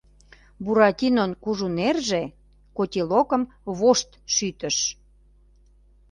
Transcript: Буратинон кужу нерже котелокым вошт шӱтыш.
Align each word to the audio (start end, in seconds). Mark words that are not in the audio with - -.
Буратинон 0.63 1.31
кужу 1.43 1.67
нерже 1.77 2.23
котелокым 2.77 3.43
вошт 3.77 4.09
шӱтыш. 4.33 4.77